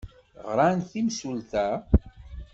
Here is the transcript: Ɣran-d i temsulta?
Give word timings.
Ɣran-d 0.49 0.85
i 0.99 1.01
temsulta? 1.01 1.67